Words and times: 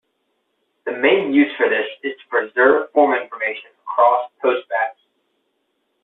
The 0.87 0.93
main 0.93 1.31
use 1.31 1.55
for 1.57 1.69
this 1.69 1.85
is 2.01 2.13
to 2.19 2.27
preserve 2.27 2.91
form 2.91 3.13
information 3.21 3.69
across 3.85 4.31
postbacks. 4.43 4.97